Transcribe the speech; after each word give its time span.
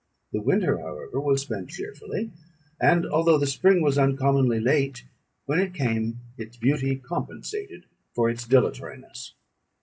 The 0.33 0.41
winter, 0.41 0.79
however, 0.79 1.19
was 1.21 1.43
spent 1.43 1.69
cheerfully; 1.69 2.31
and 2.79 3.05
although 3.05 3.37
the 3.37 3.45
spring 3.45 3.83
was 3.83 3.99
uncommonly 3.99 4.59
late, 4.59 5.05
when 5.45 5.59
it 5.59 5.75
came 5.75 6.21
its 6.39 6.57
beauty 6.57 6.95
compensated 6.95 7.85
for 8.15 8.27
its 8.27 8.47
dilatoriness. 8.47 9.35